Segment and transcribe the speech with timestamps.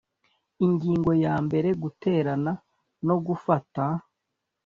[0.65, 2.51] Ingingo ya mbere Guterana
[3.07, 3.83] no gufata